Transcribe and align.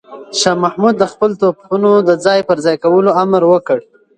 شاه 0.39 0.57
محمود 0.63 0.95
د 0.99 1.03
خپلو 1.11 1.33
توپونو 1.41 1.89
د 2.07 2.09
ځای 2.25 2.39
پر 2.47 2.57
ځای 2.65 2.75
کولو 2.83 3.09
امر 3.23 3.41
وکړ. 3.47 3.77